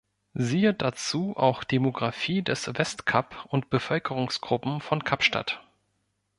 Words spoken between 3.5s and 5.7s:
Bevölkerungsgruppen von Kapstadt.